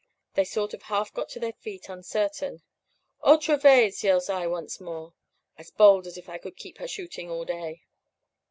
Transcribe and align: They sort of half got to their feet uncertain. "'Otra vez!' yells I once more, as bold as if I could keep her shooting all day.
They 0.33 0.45
sort 0.45 0.73
of 0.73 0.81
half 0.81 1.13
got 1.13 1.29
to 1.29 1.39
their 1.39 1.53
feet 1.53 1.87
uncertain. 1.87 2.63
"'Otra 3.23 3.55
vez!' 3.61 4.03
yells 4.03 4.29
I 4.31 4.47
once 4.47 4.81
more, 4.81 5.13
as 5.59 5.69
bold 5.69 6.07
as 6.07 6.17
if 6.17 6.27
I 6.27 6.39
could 6.39 6.57
keep 6.57 6.79
her 6.79 6.87
shooting 6.87 7.29
all 7.29 7.45
day. 7.45 7.83